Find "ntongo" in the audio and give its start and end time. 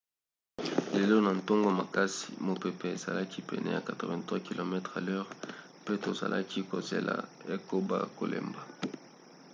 1.39-1.69